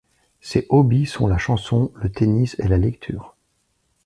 [0.39, 3.35] Ses hobbies sont la chanson, le tennis et la lecture.